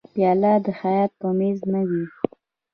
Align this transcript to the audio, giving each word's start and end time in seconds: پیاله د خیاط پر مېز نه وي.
پیاله 0.13 0.53
د 0.65 0.67
خیاط 0.79 1.11
پر 1.19 1.31
مېز 1.37 1.59
نه 1.73 1.81
وي. 1.89 2.03